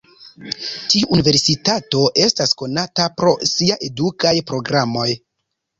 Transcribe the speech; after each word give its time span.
Tiu 0.93 1.09
universitato 1.17 2.01
estas 2.23 2.57
konata 2.63 3.09
pro 3.21 3.35
sia 3.53 3.81
edukaj 3.91 4.37
programoj. 4.53 5.09